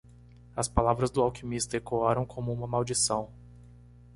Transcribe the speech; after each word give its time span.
As 0.55 0.67
palavras 0.67 1.11
do 1.11 1.21
alquimista 1.21 1.77
ecoaram 1.77 2.25
como 2.25 2.51
uma 2.51 2.65
maldição. 2.65 3.31